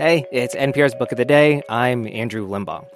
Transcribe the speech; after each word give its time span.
Hey, 0.00 0.24
it's 0.32 0.54
NPR's 0.54 0.94
Book 0.94 1.12
of 1.12 1.18
the 1.18 1.26
Day. 1.26 1.60
I'm 1.68 2.06
Andrew 2.06 2.48
Limbach. 2.48 2.88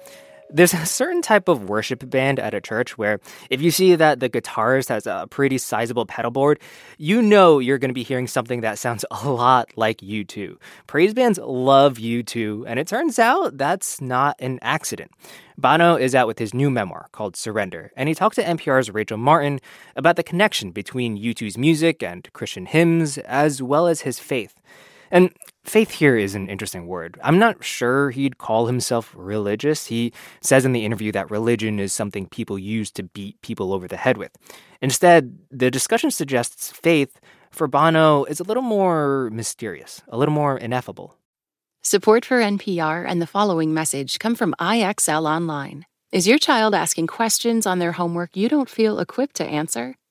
There's 0.49 0.73
a 0.73 0.87
certain 0.87 1.21
type 1.21 1.47
of 1.47 1.69
worship 1.69 2.09
band 2.09 2.39
at 2.39 2.55
a 2.55 2.59
church 2.59 2.97
where 2.97 3.19
if 3.51 3.61
you 3.61 3.69
see 3.69 3.93
that 3.93 4.21
the 4.21 4.27
guitarist 4.27 4.89
has 4.89 5.05
a 5.05 5.27
pretty 5.29 5.59
sizable 5.59 6.07
pedal 6.07 6.31
board, 6.31 6.59
you 6.97 7.21
know 7.21 7.59
you're 7.59 7.77
going 7.77 7.91
to 7.91 7.93
be 7.93 8.01
hearing 8.01 8.25
something 8.25 8.61
that 8.61 8.79
sounds 8.79 9.05
a 9.11 9.29
lot 9.29 9.69
like 9.75 9.99
U2. 9.99 10.57
Praise 10.87 11.13
bands 11.13 11.37
love 11.37 11.97
U2, 11.97 12.63
and 12.65 12.79
it 12.79 12.87
turns 12.87 13.19
out 13.19 13.55
that's 13.55 14.01
not 14.01 14.35
an 14.39 14.57
accident. 14.63 15.11
Bono 15.59 15.97
is 15.97 16.15
out 16.15 16.25
with 16.25 16.39
his 16.39 16.55
new 16.55 16.71
memoir 16.71 17.09
called 17.11 17.35
Surrender, 17.35 17.91
and 17.95 18.09
he 18.09 18.15
talked 18.15 18.37
to 18.37 18.43
NPR's 18.43 18.89
Rachel 18.89 19.19
Martin 19.19 19.59
about 19.95 20.15
the 20.15 20.23
connection 20.23 20.71
between 20.71 21.19
U2's 21.19 21.55
music 21.55 22.01
and 22.01 22.27
Christian 22.33 22.65
hymns, 22.65 23.19
as 23.19 23.61
well 23.61 23.85
as 23.85 24.01
his 24.01 24.17
faith. 24.17 24.59
And 25.11 25.31
faith 25.63 25.91
here 25.91 26.17
is 26.17 26.35
an 26.35 26.49
interesting 26.49 26.87
word. 26.87 27.19
I'm 27.23 27.39
not 27.39 27.63
sure 27.63 28.11
he'd 28.11 28.37
call 28.37 28.67
himself 28.67 29.13
religious. 29.15 29.87
He 29.87 30.13
says 30.41 30.65
in 30.65 30.73
the 30.73 30.85
interview 30.85 31.11
that 31.11 31.31
religion 31.31 31.79
is 31.79 31.93
something 31.93 32.27
people 32.27 32.59
use 32.59 32.91
to 32.91 33.03
beat 33.03 33.41
people 33.41 33.73
over 33.73 33.87
the 33.87 33.97
head 33.97 34.17
with. 34.17 34.31
Instead, 34.81 35.37
the 35.51 35.71
discussion 35.71 36.11
suggests 36.11 36.71
faith 36.71 37.19
for 37.51 37.67
Bono 37.67 38.25
is 38.25 38.39
a 38.39 38.43
little 38.43 38.63
more 38.63 39.29
mysterious, 39.31 40.01
a 40.09 40.17
little 40.17 40.33
more 40.33 40.57
ineffable. 40.57 41.17
Support 41.83 42.25
for 42.25 42.39
NPR 42.41 43.05
and 43.07 43.21
the 43.21 43.27
following 43.27 43.73
message 43.73 44.19
come 44.19 44.35
from 44.35 44.55
IXL 44.59 45.29
Online. 45.29 45.85
Is 46.11 46.27
your 46.27 46.37
child 46.37 46.73
asking 46.73 47.07
questions 47.07 47.65
on 47.65 47.79
their 47.79 47.93
homework 47.93 48.35
you 48.35 48.49
don't 48.49 48.69
feel 48.69 48.99
equipped 48.99 49.35
to 49.35 49.45
answer? 49.45 49.95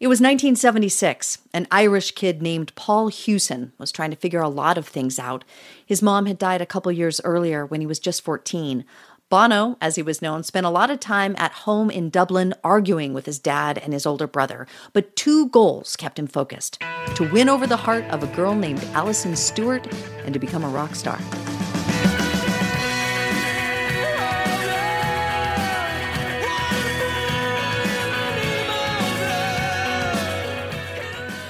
It 0.00 0.06
was 0.06 0.16
1976. 0.16 1.36
An 1.52 1.66
Irish 1.70 2.12
kid 2.12 2.40
named 2.40 2.74
Paul 2.74 3.08
Hewson 3.08 3.72
was 3.76 3.92
trying 3.92 4.08
to 4.10 4.16
figure 4.16 4.40
a 4.40 4.48
lot 4.48 4.78
of 4.78 4.88
things 4.88 5.18
out. 5.18 5.44
His 5.84 6.00
mom 6.00 6.24
had 6.24 6.38
died 6.38 6.62
a 6.62 6.66
couple 6.66 6.90
years 6.90 7.20
earlier 7.22 7.66
when 7.66 7.82
he 7.82 7.86
was 7.86 7.98
just 7.98 8.22
14. 8.22 8.86
Bono, 9.28 9.76
as 9.78 9.96
he 9.96 10.02
was 10.02 10.22
known, 10.22 10.42
spent 10.42 10.64
a 10.64 10.70
lot 10.70 10.90
of 10.90 11.00
time 11.00 11.34
at 11.36 11.52
home 11.52 11.90
in 11.90 12.08
Dublin 12.08 12.54
arguing 12.64 13.12
with 13.12 13.26
his 13.26 13.38
dad 13.38 13.76
and 13.76 13.92
his 13.92 14.06
older 14.06 14.26
brother. 14.26 14.66
But 14.94 15.16
two 15.16 15.50
goals 15.50 15.96
kept 15.96 16.18
him 16.18 16.26
focused 16.26 16.82
to 17.16 17.30
win 17.30 17.50
over 17.50 17.66
the 17.66 17.76
heart 17.76 18.04
of 18.04 18.22
a 18.22 18.34
girl 18.34 18.54
named 18.54 18.82
Alison 18.94 19.36
Stewart 19.36 19.86
and 20.24 20.32
to 20.32 20.40
become 20.40 20.64
a 20.64 20.68
rock 20.70 20.94
star. 20.94 21.20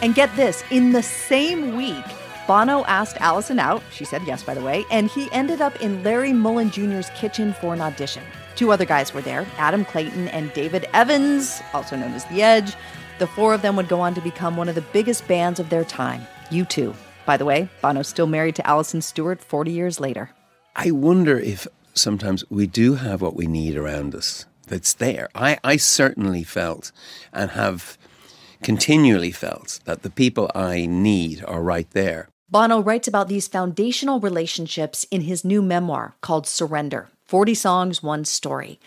And 0.02 0.14
get 0.14 0.34
this, 0.34 0.64
in 0.70 0.92
the 0.92 1.02
same 1.02 1.76
week, 1.76 2.04
Bono 2.46 2.84
asked 2.86 3.18
Alison 3.20 3.58
out. 3.58 3.82
She 3.92 4.04
said 4.04 4.22
yes, 4.26 4.42
by 4.42 4.54
the 4.54 4.62
way, 4.62 4.84
and 4.90 5.10
he 5.10 5.30
ended 5.30 5.60
up 5.60 5.80
in 5.82 6.02
Larry 6.02 6.32
Mullen 6.32 6.70
Jr.'s 6.70 7.10
kitchen 7.14 7.52
for 7.52 7.74
an 7.74 7.80
audition. 7.80 8.22
Two 8.56 8.72
other 8.72 8.84
guys 8.86 9.12
were 9.12 9.20
there 9.20 9.46
Adam 9.58 9.84
Clayton 9.84 10.28
and 10.28 10.52
David 10.52 10.88
Evans, 10.94 11.60
also 11.74 11.96
known 11.96 12.12
as 12.12 12.24
The 12.26 12.42
Edge. 12.42 12.74
The 13.18 13.26
four 13.26 13.52
of 13.52 13.60
them 13.60 13.76
would 13.76 13.88
go 13.88 14.00
on 14.00 14.14
to 14.14 14.20
become 14.22 14.56
one 14.56 14.68
of 14.68 14.74
the 14.74 14.80
biggest 14.80 15.28
bands 15.28 15.60
of 15.60 15.68
their 15.68 15.84
time, 15.84 16.26
U2. 16.48 16.94
By 17.26 17.36
the 17.36 17.44
way, 17.44 17.68
Bono's 17.82 18.08
still 18.08 18.26
married 18.26 18.56
to 18.56 18.66
Alison 18.66 19.02
Stewart 19.02 19.42
40 19.42 19.70
years 19.70 20.00
later. 20.00 20.30
I 20.74 20.90
wonder 20.90 21.38
if 21.38 21.68
sometimes 21.92 22.42
we 22.48 22.66
do 22.66 22.94
have 22.94 23.20
what 23.20 23.36
we 23.36 23.46
need 23.46 23.76
around 23.76 24.14
us 24.14 24.46
that's 24.66 24.94
there. 24.94 25.28
I, 25.34 25.58
I 25.62 25.76
certainly 25.76 26.42
felt 26.42 26.90
and 27.32 27.50
have 27.50 27.98
continually 28.62 29.30
felt 29.30 29.80
that 29.84 30.02
the 30.02 30.10
people 30.10 30.50
I 30.54 30.86
need 30.86 31.44
are 31.46 31.62
right 31.62 31.90
there. 31.90 32.28
Bono 32.50 32.80
writes 32.80 33.06
about 33.06 33.28
these 33.28 33.48
foundational 33.48 34.20
relationships 34.20 35.06
in 35.10 35.22
his 35.22 35.44
new 35.44 35.62
memoir 35.62 36.14
called 36.20 36.46
Surrender 36.46 37.08
40 37.26 37.54
Songs, 37.54 38.02
One 38.02 38.24
Story. 38.24 38.80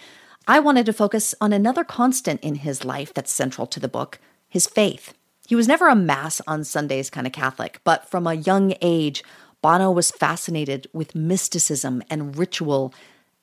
I 0.47 0.59
wanted 0.59 0.85
to 0.87 0.93
focus 0.93 1.33
on 1.39 1.53
another 1.53 1.85
constant 1.85 2.41
in 2.41 2.55
his 2.55 2.83
life 2.83 3.13
that's 3.13 3.31
central 3.31 3.65
to 3.67 3.79
the 3.79 3.87
book 3.87 4.19
his 4.49 4.67
faith. 4.67 5.13
He 5.47 5.55
was 5.55 5.67
never 5.67 5.87
a 5.87 5.95
Mass 5.95 6.41
on 6.45 6.63
Sundays 6.63 7.09
kind 7.09 7.25
of 7.25 7.33
Catholic, 7.33 7.79
but 7.83 8.07
from 8.07 8.27
a 8.27 8.35
young 8.35 8.75
age, 8.81 9.23
Bono 9.61 9.89
was 9.89 10.11
fascinated 10.11 10.87
with 10.93 11.15
mysticism 11.15 12.03
and 12.09 12.37
ritual 12.37 12.93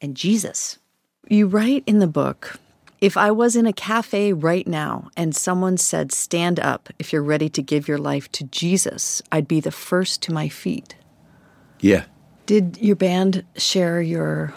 and 0.00 0.14
Jesus. 0.14 0.78
You 1.28 1.46
write 1.46 1.82
in 1.86 1.98
the 1.98 2.06
book 2.06 2.60
if 3.00 3.16
I 3.16 3.30
was 3.30 3.56
in 3.56 3.66
a 3.66 3.72
cafe 3.72 4.32
right 4.32 4.66
now 4.66 5.10
and 5.16 5.34
someone 5.34 5.76
said, 5.76 6.12
Stand 6.12 6.60
up 6.60 6.90
if 6.98 7.12
you're 7.12 7.22
ready 7.22 7.48
to 7.48 7.62
give 7.62 7.88
your 7.88 7.98
life 7.98 8.30
to 8.32 8.44
Jesus, 8.44 9.22
I'd 9.32 9.48
be 9.48 9.60
the 9.60 9.70
first 9.70 10.22
to 10.22 10.32
my 10.32 10.48
feet. 10.48 10.96
Yeah. 11.80 12.04
Did 12.46 12.78
your 12.78 12.96
band 12.96 13.44
share 13.56 14.02
your 14.02 14.54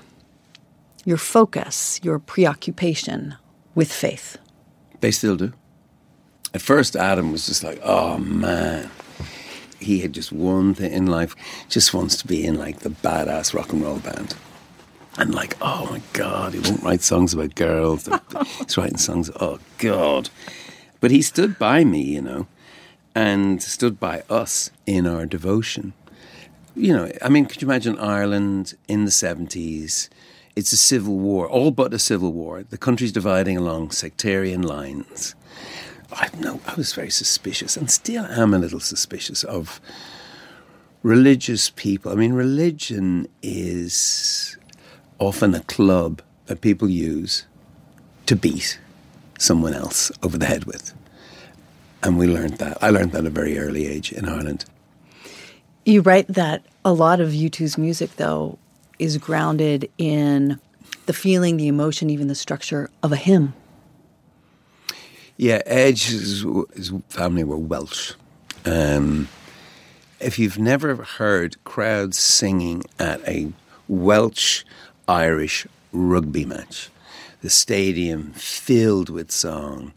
your 1.06 1.18
focus, 1.18 2.00
your 2.04 2.20
preoccupation 2.20 3.36
with 3.76 3.92
faith? 3.92 4.38
They 5.02 5.12
still 5.12 5.36
do. 5.36 5.54
At 6.54 6.62
first 6.62 6.96
Adam 6.96 7.32
was 7.32 7.46
just 7.46 7.64
like, 7.64 7.80
oh 7.84 8.18
man. 8.18 8.90
He 9.80 10.00
had 10.00 10.14
just 10.14 10.32
one 10.32 10.74
thing 10.74 10.94
in 10.94 11.08
life, 11.08 11.36
just 11.68 11.94
wants 11.94 12.16
to 12.18 12.28
be 12.28 12.46
in 12.46 12.58
like 12.58 12.80
the 12.80 12.90
badass 12.90 13.54
rock 13.54 13.74
and 13.74 13.82
roll 13.82 14.00
band 14.00 14.34
and 15.18 15.34
like, 15.34 15.58
oh 15.62 15.88
my 15.92 16.02
God, 16.14 16.54
he 16.54 16.60
won't 16.60 16.84
write 16.84 17.02
songs 17.02 17.34
about 17.34 17.56
girls. 17.56 18.10
He's 18.60 18.78
writing 18.78 18.98
songs, 18.98 19.30
oh 19.40 19.60
God. 19.78 20.30
But 21.00 21.12
he 21.12 21.22
stood 21.22 21.60
by 21.60 21.84
me, 21.84 22.02
you 22.02 22.22
know, 22.22 22.48
and 23.14 23.62
stood 23.62 24.00
by 24.00 24.24
us 24.30 24.72
in 24.86 25.06
our 25.06 25.26
devotion. 25.26 25.94
You 26.76 26.94
know, 26.94 27.12
I 27.22 27.30
mean, 27.30 27.46
could 27.46 27.62
you 27.62 27.68
imagine 27.68 28.00
Ireland 28.00 28.74
in 28.88 29.06
the 29.06 29.12
70s? 29.12 30.10
It's 30.56 30.72
a 30.72 30.78
civil 30.78 31.18
war, 31.18 31.48
all 31.48 31.72
but 31.72 31.94
a 31.94 32.00
civil 32.00 32.32
war. 32.32 32.64
The 32.64 32.78
country's 32.78 33.12
dividing 33.12 33.58
along 33.58 33.92
sectarian 33.92 34.62
lines. 34.62 35.36
I 36.12 36.30
know 36.40 36.62
I 36.68 36.76
was 36.76 36.94
very 36.94 37.10
suspicious 37.10 37.76
and 37.76 37.90
still 37.90 38.26
am 38.26 38.54
a 38.54 38.60
little 38.60 38.80
suspicious 38.80 39.44
of 39.44 39.82
religious 41.02 41.70
people. 41.70 42.12
I 42.12 42.16
mean, 42.16 42.34
religion 42.34 43.28
is 43.42 44.58
often 45.26 45.56
a 45.56 45.62
club 45.62 46.22
that 46.46 46.62
people 46.62 46.90
use 46.90 47.46
to 48.26 48.36
beat 48.36 48.80
someone 49.40 49.74
else 49.74 50.12
over 50.22 50.38
the 50.38 50.46
head 50.46 50.66
with. 50.66 50.94
And 52.02 52.18
we 52.18 52.28
learned 52.28 52.58
that. 52.58 52.78
I 52.84 52.90
learned 52.90 53.14
that 53.14 53.20
at 53.20 53.26
a 53.26 53.30
very 53.30 53.58
early 53.58 53.88
age 53.88 54.12
in 54.12 54.28
Ireland. 54.28 54.66
You 55.86 56.02
write 56.02 56.28
that 56.28 56.66
a 56.86 56.94
lot 56.94 57.20
of 57.20 57.30
U2's 57.30 57.78
music, 57.78 58.16
though, 58.18 58.58
is 59.00 59.18
grounded 59.18 59.90
in 59.98 60.60
the 61.06 61.14
feeling, 61.14 61.58
the 61.58 61.68
emotion, 61.68 62.10
even 62.10 62.28
the 62.28 62.36
structure 62.36 62.90
of 63.02 63.12
a 63.12 63.16
hymn. 63.16 63.54
Yeah, 65.38 65.62
Edge's 65.66 66.46
his 66.76 66.92
family 67.10 67.44
were 67.44 67.58
Welsh. 67.58 68.14
Um, 68.66 69.28
if 70.20 70.40
you've 70.40 70.60
never 70.60 70.96
heard 70.96 71.62
crowds 71.64 72.18
singing 72.18 72.84
at 73.00 73.26
a 73.28 73.52
Welsh 73.88 74.64
Irish 75.08 75.68
rugby 75.92 76.46
match. 76.46 76.90
The 77.42 77.50
stadium 77.50 78.32
filled 78.34 79.10
with 79.10 79.32
song, 79.32 79.92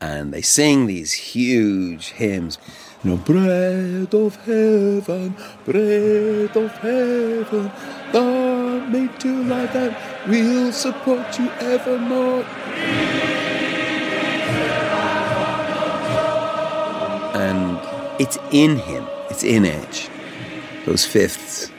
and 0.00 0.34
they 0.34 0.42
sing 0.42 0.86
these 0.86 1.12
huge 1.12 2.10
hymns. 2.10 2.58
You 3.04 3.10
know, 3.10 3.16
bread 3.16 4.14
of 4.14 4.36
heaven, 4.44 5.36
bread 5.64 6.56
of 6.56 6.72
heaven, 6.78 7.70
thou 8.12 8.86
made 8.88 9.18
to 9.20 9.44
lie 9.44 9.66
down, 9.66 9.96
we'll 10.28 10.72
support 10.72 11.38
you 11.38 11.48
evermore. 11.60 12.44
And 17.34 17.78
it's 18.20 18.38
in 18.50 18.76
him, 18.78 19.06
it's 19.30 19.44
in 19.44 19.64
Edge, 19.64 20.08
those 20.84 21.04
fifths 21.04 21.71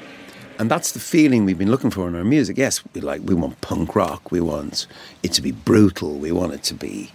and 0.63 0.71
that's 0.71 0.93
the 0.93 0.99
feeling 1.01 1.43
we've 1.43 1.57
been 1.57 1.69
looking 1.69 1.89
for 1.89 2.07
in 2.07 2.15
our 2.15 2.23
music. 2.23 2.57
Yes, 2.57 2.81
we 2.93 3.01
like 3.01 3.19
we 3.25 3.35
want 3.35 3.59
punk 3.59 3.97
rock, 3.97 4.31
we 4.31 4.39
want 4.39 4.87
it 5.21 5.33
to 5.33 5.41
be 5.41 5.51
brutal, 5.51 6.13
we 6.13 6.31
want 6.31 6.53
it 6.53 6.63
to 6.63 6.73
be 6.73 7.11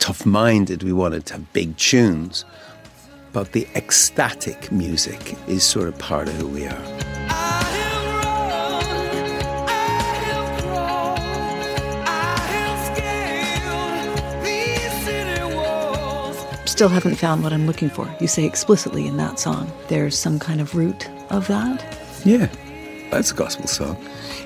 tough-minded, 0.00 0.82
we 0.82 0.92
want 0.92 1.14
it 1.14 1.24
to 1.26 1.34
have 1.34 1.52
big 1.52 1.76
tunes. 1.76 2.44
But 3.32 3.52
the 3.52 3.68
ecstatic 3.76 4.72
music 4.72 5.36
is 5.46 5.62
sort 5.62 5.86
of 5.86 5.96
part 6.00 6.26
of 6.26 6.34
who 6.34 6.48
we 6.48 6.66
are. 6.66 6.82
still 16.66 16.88
haven't 16.88 17.14
found 17.14 17.44
what 17.44 17.52
I'm 17.52 17.66
looking 17.66 17.90
for. 17.90 18.12
You 18.18 18.26
say 18.26 18.44
explicitly 18.44 19.06
in 19.06 19.18
that 19.18 19.38
song. 19.38 19.70
There's 19.86 20.18
some 20.18 20.40
kind 20.40 20.60
of 20.60 20.74
root 20.74 21.08
of 21.30 21.46
that. 21.46 21.84
Yeah, 22.24 22.48
that's 23.12 23.30
a 23.30 23.34
gospel 23.34 23.66
song. 23.66 23.96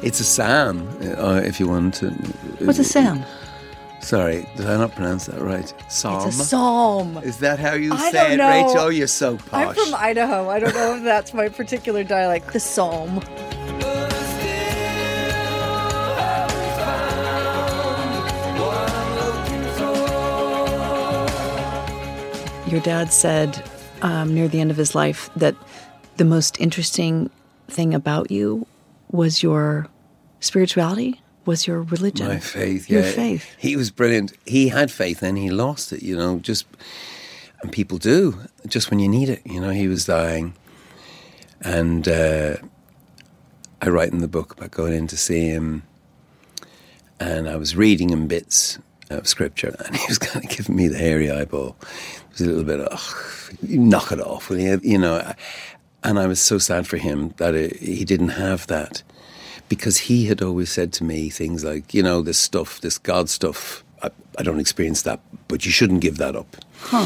It's 0.02 0.18
a 0.20 0.24
psalm, 0.24 0.88
uh, 1.16 1.40
if 1.44 1.60
you 1.60 1.68
want 1.68 1.94
to. 1.94 2.10
What's 2.64 2.78
a 2.80 2.84
psalm? 2.84 3.24
Sorry, 4.00 4.48
did 4.56 4.66
I 4.66 4.76
not 4.76 4.94
pronounce 4.94 5.26
that 5.26 5.40
right? 5.40 5.72
Psalm. 5.88 6.28
It's 6.28 6.40
a 6.40 6.44
psalm. 6.44 7.16
Is 7.18 7.38
that 7.38 7.58
how 7.58 7.74
you 7.74 7.92
I 7.92 8.10
say 8.10 8.24
don't 8.24 8.32
it, 8.32 8.36
know. 8.36 8.50
Rachel? 8.50 8.80
Oh, 8.82 8.88
you're 8.88 9.06
so 9.06 9.36
posh. 9.36 9.68
I'm 9.68 9.74
from 9.74 9.94
Idaho. 9.94 10.48
I 10.50 10.58
don't 10.58 10.74
know 10.74 10.96
if 10.96 11.04
that's 11.04 11.32
my 11.32 11.48
particular 11.48 12.04
dialect. 12.04 12.52
The 12.52 12.60
psalm. 12.60 13.22
Your 22.68 22.80
dad 22.80 23.12
said 23.12 23.62
um, 24.02 24.34
near 24.34 24.48
the 24.48 24.60
end 24.60 24.72
of 24.72 24.76
his 24.76 24.94
life 24.94 25.30
that 25.36 25.54
the 26.16 26.24
most 26.24 26.60
interesting 26.60 27.30
thing 27.68 27.94
about 27.94 28.30
you 28.30 28.66
was 29.10 29.42
your 29.42 29.88
spirituality, 30.40 31.20
was 31.44 31.66
your 31.66 31.82
religion. 31.82 32.28
My 32.28 32.38
faith, 32.38 32.90
Your 32.90 33.02
faith. 33.02 33.54
He 33.58 33.76
was 33.76 33.90
brilliant. 33.90 34.32
He 34.46 34.68
had 34.68 34.90
faith 34.90 35.22
and 35.22 35.38
he 35.38 35.50
lost 35.50 35.92
it, 35.92 36.02
you 36.02 36.16
know, 36.16 36.38
just, 36.38 36.66
and 37.62 37.72
people 37.72 37.98
do, 37.98 38.38
just 38.66 38.90
when 38.90 38.98
you 38.98 39.08
need 39.08 39.28
it. 39.28 39.42
You 39.44 39.60
know, 39.60 39.70
he 39.70 39.88
was 39.88 40.04
dying. 40.04 40.54
And 41.60 42.06
uh, 42.08 42.56
I 43.80 43.88
write 43.88 44.12
in 44.12 44.18
the 44.18 44.28
book 44.28 44.52
about 44.52 44.70
going 44.70 44.92
in 44.92 45.06
to 45.08 45.16
see 45.16 45.48
him. 45.48 45.84
And 47.18 47.48
I 47.48 47.56
was 47.56 47.74
reading 47.74 48.10
him 48.10 48.26
bits 48.26 48.78
of 49.08 49.26
scripture 49.28 49.74
and 49.86 49.96
he 49.96 50.06
was 50.08 50.18
kind 50.18 50.44
of 50.44 50.50
giving 50.50 50.76
me 50.76 50.88
the 50.88 50.98
hairy 50.98 51.30
eyeball. 51.30 51.76
It 51.80 52.32
was 52.32 52.40
a 52.40 52.46
little 52.46 52.64
bit 52.64 52.80
of, 52.80 53.50
you 53.62 53.78
knock 53.78 54.12
it 54.12 54.20
off, 54.20 54.50
will 54.50 54.58
you? 54.58 54.80
You 54.82 54.98
know, 54.98 55.32
and 56.06 56.18
I 56.18 56.26
was 56.26 56.40
so 56.40 56.56
sad 56.58 56.86
for 56.86 56.96
him 56.96 57.34
that 57.36 57.54
it, 57.54 57.76
he 57.76 58.04
didn't 58.04 58.30
have 58.30 58.66
that 58.68 59.02
because 59.68 59.96
he 59.98 60.26
had 60.26 60.40
always 60.40 60.70
said 60.70 60.92
to 60.94 61.04
me 61.04 61.28
things 61.28 61.64
like, 61.64 61.92
you 61.92 62.02
know, 62.02 62.22
this 62.22 62.38
stuff, 62.38 62.80
this 62.80 62.96
God 62.98 63.28
stuff, 63.28 63.84
I, 64.02 64.10
I 64.38 64.42
don't 64.42 64.60
experience 64.60 65.02
that, 65.02 65.20
but 65.48 65.66
you 65.66 65.72
shouldn't 65.72 66.00
give 66.00 66.16
that 66.18 66.36
up 66.36 66.56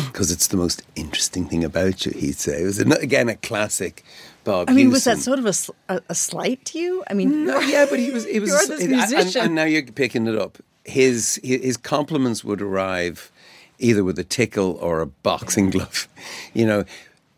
because 0.07 0.31
it's 0.31 0.49
the 0.49 0.57
most 0.57 0.83
interesting 0.97 1.47
thing 1.49 1.65
about 1.65 2.05
you. 2.05 2.13
He'd 2.13 2.37
say 2.39 2.61
it 2.63 2.67
was 2.67 2.79
an, 2.79 2.93
again 2.93 3.29
a 3.29 3.37
classic. 3.37 4.05
Bob. 4.43 4.71
I 4.71 4.73
mean, 4.73 4.91
was 4.91 5.05
that 5.05 5.19
sort 5.19 5.39
of 5.39 5.45
a, 5.45 5.53
sl- 5.53 5.73
a, 5.91 6.01
a 6.09 6.15
slight 6.15 6.65
to 6.67 6.79
you? 6.79 7.05
I 7.11 7.13
mean, 7.15 7.45
No, 7.45 7.61
yeah, 7.61 7.85
but 7.89 7.99
he 7.99 8.11
was. 8.11 8.25
He 8.25 8.41
was. 8.45 8.49
You're 8.49 8.59
this 8.59 8.71
and- 8.85 8.93
and- 8.95 9.11
musician. 9.13 9.43
And, 9.45 9.55
now 9.55 9.65
you're 9.65 9.83
picking 9.83 10.27
it 10.27 10.35
up. 10.37 10.57
His 10.85 11.39
his 11.45 11.77
compliments 11.77 12.43
would 12.43 12.63
arrive 12.63 13.31
either 13.79 14.03
with 14.03 14.19
a 14.19 14.25
tickle 14.25 14.79
or 14.81 15.01
a 15.03 15.07
boxing 15.07 15.69
glove, 15.71 16.09
you 16.55 16.67
know. 16.67 16.85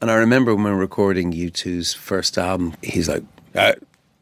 And 0.02 0.10
I 0.10 0.14
remember 0.14 0.52
when 0.52 0.64
we 0.64 0.70
were 0.72 0.76
recording 0.76 1.32
U2's 1.32 1.94
first 1.94 2.36
album, 2.36 2.74
he's 2.82 3.08
like, 3.08 3.22
uh, 3.54 3.74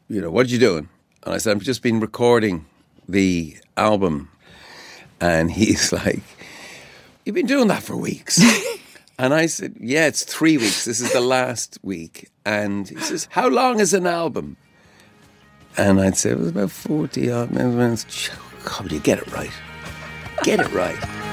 you 0.09 0.21
know, 0.21 0.29
what 0.29 0.45
are 0.45 0.49
you 0.49 0.59
doing? 0.59 0.87
And 1.23 1.33
I 1.33 1.39
said, 1.39 1.57
I've 1.57 1.63
just 1.63 1.81
been 1.81 1.99
recording 1.99 2.67
the 3.09 3.57
album. 3.75 4.29
And 5.19 5.49
he's 5.59 5.91
like, 5.91 6.21
You've 7.25 7.33
been 7.33 7.47
doing 7.47 7.67
that 7.69 7.81
for 7.81 7.97
weeks. 7.97 8.39
and 9.17 9.33
I 9.33 9.47
said, 9.47 9.75
Yeah, 9.79 10.05
it's 10.05 10.23
three 10.23 10.59
weeks. 10.59 10.85
This 10.85 11.01
is 11.01 11.11
the 11.13 11.19
last 11.19 11.79
week. 11.81 12.29
And 12.45 12.87
he 12.87 12.99
says, 12.99 13.27
How 13.31 13.49
long 13.49 13.79
is 13.79 13.95
an 13.95 14.05
album? 14.05 14.57
And 15.77 15.99
I'd 15.99 16.15
say 16.15 16.29
it 16.29 16.37
was 16.37 16.49
about 16.49 16.69
40 16.69 17.31
odd 17.31 17.49
minutes. 17.49 18.29
God, 18.65 18.91
you 18.91 18.99
get 18.99 19.17
it 19.17 19.31
right. 19.33 19.51
Get 20.43 20.59
it 20.59 20.71
right. 20.73 21.30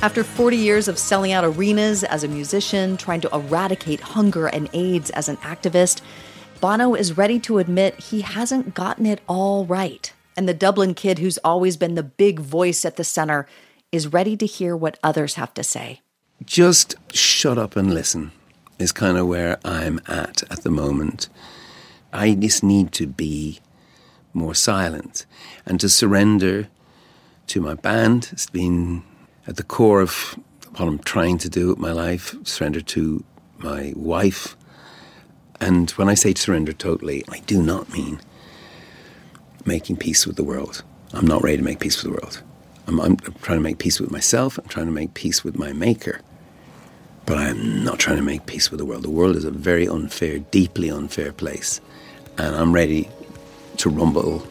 After 0.00 0.22
40 0.22 0.56
years 0.56 0.86
of 0.86 0.96
selling 0.96 1.32
out 1.32 1.44
arenas 1.44 2.04
as 2.04 2.22
a 2.22 2.28
musician, 2.28 2.96
trying 2.96 3.20
to 3.22 3.28
eradicate 3.34 3.98
hunger 3.98 4.46
and 4.46 4.70
AIDS 4.72 5.10
as 5.10 5.28
an 5.28 5.38
activist, 5.38 6.02
Bono 6.60 6.94
is 6.94 7.16
ready 7.16 7.40
to 7.40 7.58
admit 7.58 7.98
he 7.98 8.20
hasn't 8.20 8.74
gotten 8.74 9.06
it 9.06 9.20
all 9.26 9.66
right. 9.66 10.12
And 10.36 10.48
the 10.48 10.54
Dublin 10.54 10.94
kid 10.94 11.18
who's 11.18 11.38
always 11.38 11.76
been 11.76 11.96
the 11.96 12.04
big 12.04 12.38
voice 12.38 12.84
at 12.84 12.94
the 12.94 13.02
center 13.02 13.48
is 13.90 14.12
ready 14.12 14.36
to 14.36 14.46
hear 14.46 14.76
what 14.76 15.00
others 15.02 15.34
have 15.34 15.52
to 15.54 15.64
say. 15.64 16.00
Just 16.44 16.94
shut 17.12 17.58
up 17.58 17.74
and 17.74 17.92
listen 17.92 18.30
is 18.78 18.92
kind 18.92 19.18
of 19.18 19.26
where 19.26 19.58
I'm 19.64 20.00
at 20.06 20.44
at 20.48 20.62
the 20.62 20.70
moment. 20.70 21.28
I 22.12 22.34
just 22.34 22.62
need 22.62 22.92
to 22.92 23.08
be 23.08 23.58
more 24.32 24.54
silent 24.54 25.26
and 25.66 25.80
to 25.80 25.88
surrender 25.88 26.68
to 27.48 27.60
my 27.60 27.74
band. 27.74 28.28
It's 28.30 28.48
been 28.48 29.02
at 29.48 29.56
the 29.56 29.62
core 29.62 30.02
of 30.02 30.38
what 30.76 30.86
I'm 30.86 30.98
trying 30.98 31.38
to 31.38 31.48
do 31.48 31.68
with 31.68 31.78
my 31.78 31.90
life, 31.90 32.36
surrender 32.46 32.82
to 32.82 33.24
my 33.56 33.94
wife. 33.96 34.54
And 35.58 35.90
when 35.92 36.08
I 36.08 36.14
say 36.14 36.34
surrender 36.34 36.74
totally, 36.74 37.24
I 37.30 37.40
do 37.40 37.62
not 37.62 37.90
mean 37.92 38.20
making 39.64 39.96
peace 39.96 40.26
with 40.26 40.36
the 40.36 40.44
world. 40.44 40.84
I'm 41.14 41.26
not 41.26 41.42
ready 41.42 41.56
to 41.56 41.62
make 41.62 41.80
peace 41.80 41.96
with 41.96 42.12
the 42.12 42.20
world. 42.20 42.42
I'm, 42.86 43.00
I'm 43.00 43.16
trying 43.16 43.58
to 43.58 43.62
make 43.62 43.78
peace 43.78 43.98
with 43.98 44.10
myself. 44.10 44.58
I'm 44.58 44.68
trying 44.68 44.86
to 44.86 44.92
make 44.92 45.14
peace 45.14 45.42
with 45.42 45.58
my 45.58 45.72
maker. 45.72 46.20
But 47.24 47.38
I 47.38 47.48
am 47.48 47.82
not 47.84 47.98
trying 47.98 48.18
to 48.18 48.22
make 48.22 48.46
peace 48.46 48.70
with 48.70 48.78
the 48.78 48.84
world. 48.84 49.02
The 49.02 49.10
world 49.10 49.34
is 49.34 49.44
a 49.44 49.50
very 49.50 49.88
unfair, 49.88 50.38
deeply 50.38 50.90
unfair 50.90 51.32
place. 51.32 51.80
And 52.36 52.54
I'm 52.54 52.72
ready 52.72 53.08
to 53.78 53.88
rumble. 53.88 54.46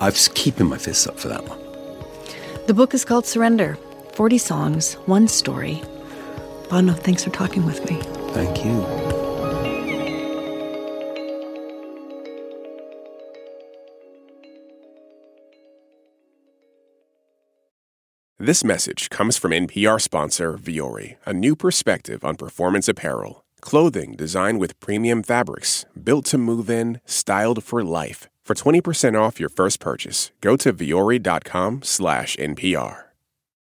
I'm 0.00 0.12
keeping 0.12 0.68
my 0.68 0.78
fists 0.78 1.06
up 1.06 1.18
for 1.18 1.28
that 1.28 1.46
one. 1.46 1.58
The 2.66 2.74
book 2.74 2.94
is 2.94 3.04
called 3.04 3.26
Surrender 3.26 3.78
40 4.14 4.38
songs, 4.38 4.94
one 5.06 5.28
story. 5.28 5.82
Bono, 6.68 6.92
thanks 6.92 7.24
for 7.24 7.30
talking 7.30 7.66
with 7.66 7.88
me. 7.90 8.00
Thank 8.32 8.64
you. 8.64 9.22
This 18.38 18.64
message 18.64 19.08
comes 19.08 19.38
from 19.38 19.52
NPR 19.52 20.00
sponsor 20.00 20.54
Vuori, 20.54 21.14
a 21.24 21.32
new 21.32 21.54
perspective 21.54 22.24
on 22.24 22.34
performance 22.34 22.88
apparel. 22.88 23.44
Clothing 23.60 24.16
designed 24.16 24.58
with 24.58 24.80
premium 24.80 25.22
fabrics, 25.22 25.86
built 25.94 26.24
to 26.24 26.38
move 26.38 26.68
in, 26.68 27.00
styled 27.04 27.62
for 27.62 27.84
life. 27.84 28.28
For 28.44 28.54
20% 28.54 29.14
off 29.14 29.38
your 29.38 29.48
first 29.48 29.78
purchase, 29.78 30.32
go 30.40 30.56
to 30.56 30.72
vuori.com 30.72 31.82
slash 31.84 32.36
NPR. 32.36 33.11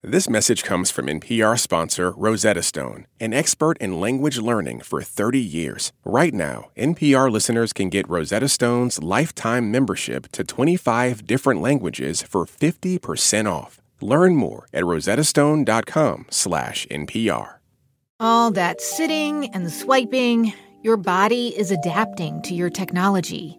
This 0.05 0.31
message 0.31 0.63
comes 0.63 0.93
from 0.93 1.07
NPR 1.07 1.59
sponsor 1.59 2.13
Rosetta 2.13 2.63
Stone, 2.63 3.09
an 3.19 3.35
expert 3.35 3.77
in 3.79 4.01
language 4.01 4.39
learning 4.39 4.83
for 4.83 5.03
30 5.03 5.41
years. 5.41 5.93
Right 6.05 6.33
now, 6.33 6.71
NPR 6.77 7.29
listeners 7.33 7.73
can 7.73 7.89
get 7.89 8.09
Rosetta 8.09 8.49
Stone's 8.49 9.03
lifetime 9.03 9.73
membership 9.73 10.31
to 10.33 10.45
25 10.45 11.27
different 11.27 11.61
languages 11.63 12.23
for 12.23 12.47
50% 12.47 13.51
off. 13.51 13.81
Learn 14.01 14.37
more 14.37 14.69
at 14.73 14.85
rosettastone.com 14.85 16.27
slash 16.31 16.87
NPR. 16.93 17.55
All 18.21 18.53
that 18.53 18.81
sitting 18.81 19.53
and 19.53 19.69
swiping, 19.69 20.53
your 20.81 20.97
body 20.97 21.49
is 21.59 21.73
adapting 21.73 22.41
to 22.43 22.55
your 22.55 22.71
technology. 22.71 23.59